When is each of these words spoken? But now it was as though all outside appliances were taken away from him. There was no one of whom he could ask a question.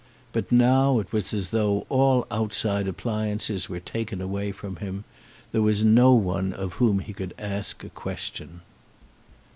But 0.33 0.51
now 0.51 0.97
it 0.97 1.13
was 1.13 1.31
as 1.31 1.49
though 1.49 1.85
all 1.87 2.25
outside 2.31 2.87
appliances 2.87 3.69
were 3.69 3.79
taken 3.79 4.19
away 4.19 4.51
from 4.51 4.77
him. 4.77 5.03
There 5.51 5.61
was 5.61 5.83
no 5.83 6.11
one 6.15 6.53
of 6.53 6.73
whom 6.81 6.97
he 7.01 7.13
could 7.13 7.35
ask 7.37 7.83
a 7.83 7.89
question. 7.89 8.61